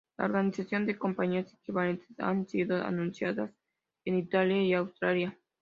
[0.17, 3.51] La organización de campañas equivalentes han sido anunciadas
[4.03, 5.37] en Italia y Australia.